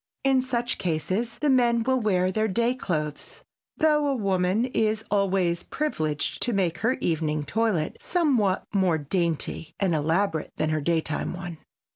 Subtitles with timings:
[0.23, 3.43] In such cases the men will wear their day clothes,
[3.77, 9.93] though a woman is always privileged to make her evening toilet somewhat more dainty and
[9.93, 11.59] elaborate than her daytime one.